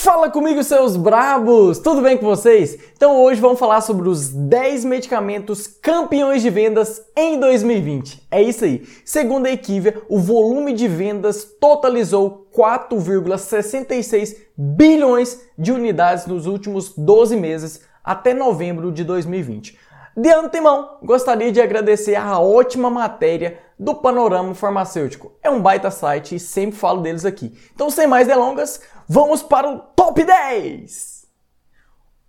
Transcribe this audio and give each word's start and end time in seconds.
Fala 0.00 0.30
comigo, 0.30 0.62
seus 0.62 0.96
brabos! 0.96 1.80
Tudo 1.80 2.00
bem 2.00 2.16
com 2.16 2.24
vocês? 2.24 2.78
Então 2.96 3.20
hoje 3.20 3.40
vamos 3.40 3.58
falar 3.58 3.80
sobre 3.80 4.08
os 4.08 4.28
10 4.28 4.84
medicamentos 4.84 5.66
campeões 5.66 6.40
de 6.40 6.48
vendas 6.50 7.02
em 7.16 7.38
2020. 7.38 8.28
É 8.30 8.40
isso 8.40 8.64
aí. 8.64 8.86
Segundo 9.04 9.46
a 9.46 9.50
Equivia, 9.50 10.00
o 10.08 10.20
volume 10.20 10.72
de 10.72 10.86
vendas 10.86 11.44
totalizou 11.60 12.48
4,66 12.56 14.36
bilhões 14.56 15.40
de 15.58 15.72
unidades 15.72 16.26
nos 16.26 16.46
últimos 16.46 16.94
12 16.96 17.34
meses 17.34 17.80
até 18.04 18.32
novembro 18.32 18.92
de 18.92 19.02
2020. 19.02 19.76
De 20.16 20.32
antemão, 20.32 20.98
gostaria 21.02 21.50
de 21.52 21.60
agradecer 21.60 22.14
a 22.14 22.38
ótima 22.38 22.88
matéria 22.88 23.58
do 23.78 23.94
Panorama 23.94 24.54
Farmacêutico. 24.54 25.32
É 25.42 25.48
um 25.48 25.60
baita 25.60 25.90
site 25.90 26.34
e 26.34 26.40
sempre 26.40 26.76
falo 26.76 27.00
deles 27.02 27.24
aqui. 27.24 27.56
Então, 27.72 27.88
sem 27.88 28.06
mais 28.06 28.26
delongas, 28.26 28.80
vamos 29.08 29.42
para 29.42 29.70
o 29.70 29.78
top 29.78 30.22
10! 30.22 31.26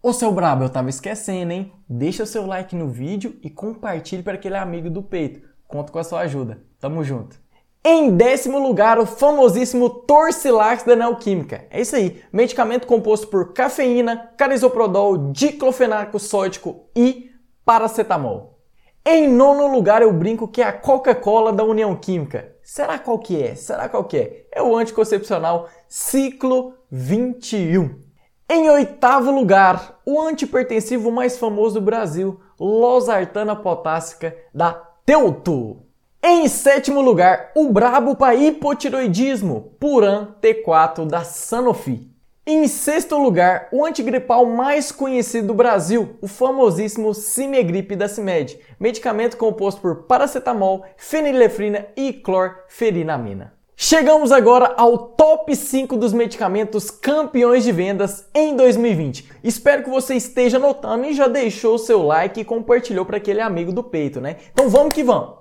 Ô 0.02 0.14
seu 0.14 0.32
brabo, 0.32 0.64
eu 0.64 0.70
tava 0.70 0.90
esquecendo, 0.90 1.52
hein? 1.52 1.74
Deixa 1.88 2.24
o 2.24 2.28
seu 2.28 2.46
like 2.46 2.74
no 2.76 2.88
vídeo 2.88 3.38
e 3.44 3.50
compartilhe 3.50 4.24
para 4.24 4.36
aquele 4.36 4.56
amigo 4.56 4.90
do 4.90 5.04
peito. 5.04 5.42
Conto 5.68 5.92
com 5.92 6.00
a 6.00 6.04
sua 6.04 6.22
ajuda. 6.22 6.64
Tamo 6.80 7.04
junto. 7.04 7.38
Em 7.84 8.16
décimo 8.16 8.60
lugar, 8.60 8.98
o 8.98 9.06
famosíssimo 9.06 9.90
Torcilax 9.90 10.84
da 10.84 10.96
Neoquímica. 10.96 11.66
É 11.70 11.82
isso 11.82 11.96
aí, 11.96 12.22
medicamento 12.32 12.88
composto 12.88 13.28
por 13.28 13.54
cafeína, 13.54 14.32
carisoprodol, 14.38 15.32
diclofenaco 15.32 16.20
sódico 16.20 16.86
e 16.96 17.32
paracetamol. 17.66 18.59
Em 19.06 19.28
nono 19.28 19.68
lugar, 19.68 20.02
eu 20.02 20.12
brinco 20.12 20.48
que 20.48 20.62
é 20.62 20.66
a 20.66 20.74
Coca-Cola 20.74 21.54
da 21.54 21.64
União 21.64 21.96
Química. 21.96 22.56
Será 22.62 23.00
qual 23.00 23.18
que 23.18 23.42
é? 23.42 23.56
Será 23.56 23.88
qual 23.88 24.04
que 24.04 24.18
é? 24.18 24.46
É 24.52 24.62
o 24.62 24.76
anticoncepcional 24.76 25.70
Ciclo 25.88 26.74
21. 26.92 28.00
Em 28.50 28.70
oitavo 28.70 29.32
lugar, 29.32 30.00
o 30.06 30.22
antipertensivo 30.22 31.12
mais 31.12 31.38
famoso 31.38 31.80
do 31.80 31.86
Brasil, 31.86 32.40
losartana 32.60 33.56
potássica 33.56 34.36
da 34.54 34.74
Teuto. 35.06 35.78
Em 36.22 36.48
sétimo 36.48 37.02
lugar, 37.02 37.52
o 37.56 37.72
brabo 37.72 38.16
para 38.16 38.36
hipotiroidismo, 38.36 39.76
Puran 39.80 40.36
T4 40.42 41.06
da 41.08 41.24
Sanofi. 41.24 42.12
Em 42.52 42.68
sexto 42.68 43.16
lugar, 43.16 43.68
o 43.72 43.86
antigripal 43.86 44.44
mais 44.44 44.92
conhecido 44.92 45.50
do 45.50 45.54
Brasil, 45.54 46.18
o 46.20 46.28
famosíssimo 46.28 47.14
Cimegripe 47.14 47.96
da 47.96 48.08
CIMED, 48.08 48.60
medicamento 48.80 49.38
composto 49.38 49.80
por 49.80 50.08
paracetamol, 50.08 50.84
fenilefrina 50.98 51.86
e 51.96 52.12
clorferinamina. 52.12 53.54
Chegamos 53.76 54.32
agora 54.32 54.74
ao 54.78 54.98
top 55.10 55.56
5 55.56 55.96
dos 55.96 56.12
medicamentos 56.12 56.90
campeões 56.90 57.64
de 57.64 57.72
vendas 57.72 58.28
em 58.34 58.56
2020. 58.56 59.30
Espero 59.44 59.84
que 59.84 59.90
você 59.92 60.16
esteja 60.16 60.58
anotando 60.58 61.06
e 61.06 61.14
já 61.14 61.28
deixou 61.28 61.76
o 61.76 61.80
seu 61.80 62.02
like 62.02 62.42
e 62.42 62.44
compartilhou 62.44 63.06
para 63.06 63.18
aquele 63.18 63.42
amigo 63.42 63.72
do 63.72 63.84
peito, 63.84 64.20
né? 64.20 64.38
Então 64.52 64.68
vamos 64.70 64.96
que 64.96 65.04
vamos! 65.04 65.38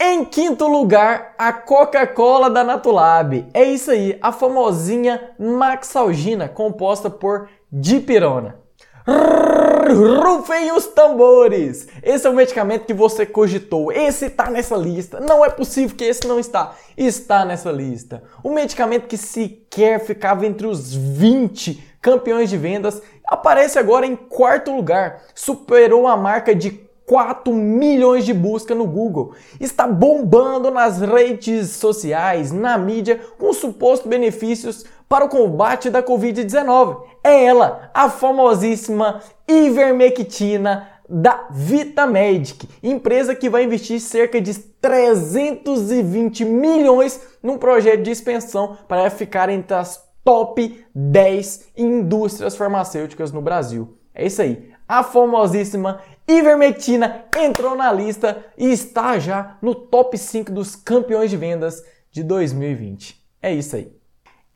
Em 0.00 0.24
quinto 0.24 0.68
lugar, 0.68 1.34
a 1.36 1.52
Coca-Cola 1.52 2.48
da 2.48 2.62
Natulab. 2.62 3.48
É 3.52 3.64
isso 3.64 3.90
aí, 3.90 4.16
a 4.22 4.30
famosinha 4.30 5.32
Maxalgina, 5.36 6.48
composta 6.48 7.10
por 7.10 7.48
dipirona. 7.70 8.60
Rufem 9.04 10.70
os 10.70 10.86
tambores! 10.86 11.88
Esse 12.00 12.28
é 12.28 12.30
o 12.30 12.34
medicamento 12.34 12.86
que 12.86 12.94
você 12.94 13.26
cogitou. 13.26 13.90
Esse 13.90 14.26
está 14.26 14.48
nessa 14.48 14.76
lista. 14.76 15.18
Não 15.18 15.44
é 15.44 15.50
possível 15.50 15.96
que 15.96 16.04
esse 16.04 16.28
não 16.28 16.38
está. 16.38 16.76
Está 16.96 17.44
nessa 17.44 17.72
lista. 17.72 18.22
O 18.44 18.50
medicamento 18.50 19.08
que 19.08 19.16
sequer 19.16 19.98
ficava 19.98 20.46
entre 20.46 20.68
os 20.68 20.94
20 20.94 21.96
campeões 22.00 22.48
de 22.48 22.56
vendas 22.56 23.02
aparece 23.26 23.80
agora 23.80 24.06
em 24.06 24.14
quarto 24.14 24.70
lugar. 24.70 25.22
Superou 25.34 26.06
a 26.06 26.16
marca 26.16 26.54
de 26.54 26.87
4 27.08 27.50
milhões 27.54 28.26
de 28.26 28.34
busca 28.34 28.74
no 28.74 28.86
Google. 28.86 29.32
Está 29.58 29.86
bombando 29.86 30.70
nas 30.70 31.00
redes 31.00 31.70
sociais, 31.70 32.52
na 32.52 32.76
mídia, 32.76 33.18
com 33.38 33.50
supostos 33.54 34.06
benefícios 34.06 34.84
para 35.08 35.24
o 35.24 35.28
combate 35.28 35.88
da 35.88 36.02
Covid-19. 36.02 37.00
É 37.24 37.46
ela, 37.46 37.90
a 37.94 38.10
famosíssima 38.10 39.22
ivermectina 39.48 40.86
da 41.08 41.46
Vitamedic, 41.50 42.68
empresa 42.82 43.34
que 43.34 43.48
vai 43.48 43.64
investir 43.64 43.98
cerca 43.98 44.38
de 44.38 44.52
320 44.52 46.44
milhões 46.44 47.22
num 47.42 47.56
projeto 47.56 48.02
de 48.02 48.10
expansão 48.10 48.76
para 48.86 49.08
ficar 49.08 49.48
entre 49.48 49.74
as 49.74 50.06
top 50.22 50.84
10 50.94 51.68
indústrias 51.74 52.54
farmacêuticas 52.54 53.32
no 53.32 53.40
Brasil. 53.40 53.96
É 54.14 54.26
isso 54.26 54.42
aí. 54.42 54.70
A 54.86 55.02
famosíssima 55.02 56.00
ivermectina 56.28 57.24
entrou 57.36 57.74
na 57.74 57.90
lista 57.90 58.44
e 58.56 58.70
está 58.70 59.18
já 59.18 59.56
no 59.62 59.74
top 59.74 60.18
5 60.18 60.52
dos 60.52 60.76
campeões 60.76 61.30
de 61.30 61.36
vendas 61.36 61.82
de 62.10 62.22
2020. 62.22 63.18
É 63.40 63.52
isso 63.52 63.76
aí. 63.76 63.96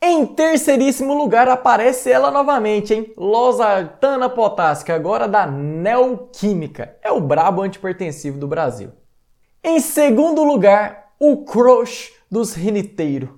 Em 0.05 0.27
terceiríssimo 0.27 1.15
lugar 1.15 1.49
aparece 1.49 2.11
ela 2.11 2.31
novamente, 2.31 2.93
hein? 2.93 3.15
Losartana 3.17 4.29
potássica, 4.29 4.95
agora 4.95 5.29
da 5.29 5.47
Neoquímica. 5.47 6.97
É 7.03 7.11
o 7.11 7.21
brabo 7.21 7.63
antipertensivo 7.63 8.37
do 8.37 8.49
Brasil. 8.49 8.91
Em 9.63 9.79
segundo 9.79 10.43
lugar, 10.43 11.13
o 11.21 11.45
crush 11.45 12.13
dos 12.29 12.53
riniteiros, 12.53 13.31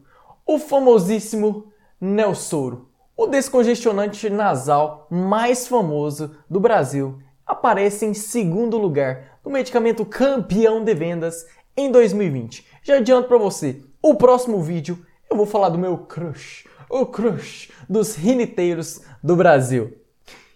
o 0.46 0.58
famosíssimo 0.58 1.70
Nelsoro, 2.00 2.88
o 3.14 3.26
descongestionante 3.26 4.30
nasal 4.30 5.06
mais 5.10 5.68
famoso 5.68 6.34
do 6.48 6.58
Brasil 6.58 7.18
aparece 7.46 8.06
em 8.06 8.14
segundo 8.14 8.78
lugar 8.78 9.38
no 9.44 9.50
medicamento 9.50 10.04
campeão 10.04 10.82
de 10.82 10.94
vendas 10.94 11.46
em 11.76 11.90
2020. 11.90 12.64
Já 12.82 12.96
adianto 12.96 13.28
para 13.28 13.38
você, 13.38 13.80
o 14.02 14.14
próximo 14.14 14.62
vídeo 14.62 14.98
eu 15.30 15.36
vou 15.36 15.46
falar 15.46 15.68
do 15.68 15.78
meu 15.78 15.98
crush, 15.98 16.66
o 16.88 17.06
crush 17.06 17.70
dos 17.88 18.14
riniteiros 18.14 19.00
do 19.22 19.36
Brasil. 19.36 19.98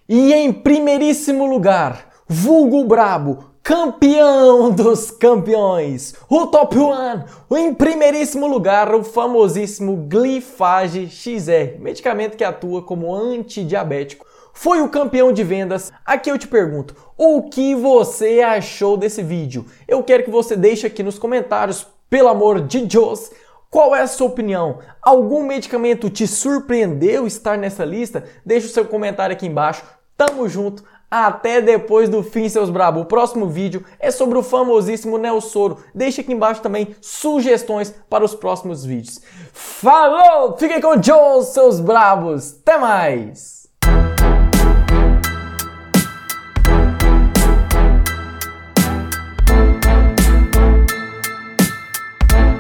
E 0.09 0.33
em 0.33 0.53
primeiríssimo 0.53 1.47
lugar, 1.47 2.11
vulgo 2.27 2.85
brabo, 2.85 3.45
campeão 3.63 4.71
dos 4.71 5.11
campeões, 5.11 6.15
o 6.31 6.47
Top 6.47 6.79
One, 6.79 7.25
em 7.51 7.75
primeiríssimo 7.75 8.47
lugar, 8.47 8.95
o 8.95 9.05
famosíssimo 9.05 10.07
Glifage 10.09 11.09
XR, 11.09 11.79
medicamento 11.79 12.37
que 12.37 12.45
atua 12.45 12.83
como 12.83 13.15
antidiabético 13.15 14.25
foi 14.53 14.81
o 14.81 14.89
campeão 14.89 15.33
de 15.33 15.45
vendas. 15.45 15.93
Aqui 16.05 16.31
eu 16.31 16.39
te 16.39 16.49
pergunto, 16.49 16.95
o 17.17 17.43
que 17.49 17.75
você 17.75 18.41
achou 18.41 18.97
desse 18.97 19.23
vídeo? 19.23 19.67
Eu 19.87 20.03
quero 20.03 20.25
que 20.25 20.31
você 20.31 20.57
deixe 20.57 20.87
aqui 20.87 21.03
nos 21.03 21.19
comentários, 21.19 21.87
pelo 22.11 22.29
amor 22.29 22.63
de 22.63 22.81
Deus, 22.87 23.31
qual 23.71 23.95
é 23.95 24.01
a 24.01 24.07
sua 24.07 24.29
opinião? 24.29 24.79
Algum 25.03 25.45
medicamento 25.45 26.09
te 26.09 26.27
surpreendeu 26.27 27.27
estar 27.27 27.59
nessa 27.59 27.85
lista? 27.85 28.25
Deixe 28.45 28.67
o 28.67 28.71
seu 28.71 28.87
comentário 28.87 29.35
aqui 29.35 29.47
embaixo. 29.47 29.85
Tamo 30.17 30.49
junto. 30.49 30.83
Até 31.11 31.61
depois 31.61 32.09
do 32.09 32.23
fim, 32.23 32.49
seus 32.49 32.69
brabo. 32.71 33.01
O 33.01 33.05
próximo 33.05 33.47
vídeo 33.47 33.85
é 33.99 34.11
sobre 34.11 34.39
o 34.39 34.43
famosíssimo 34.43 35.17
Nelsoro. 35.17 35.79
Deixe 35.95 36.21
aqui 36.21 36.33
embaixo 36.33 36.63
também 36.63 36.95
sugestões 37.01 37.95
para 38.11 38.25
os 38.25 38.35
próximos 38.35 38.85
vídeos. 38.85 39.21
Falou! 39.53 40.57
Fiquem 40.59 40.81
com 40.81 40.97
Deus, 40.97 41.49
seus 41.49 41.81
brabos. 41.81 42.59
Até 42.61 42.79
mais! 42.79 43.58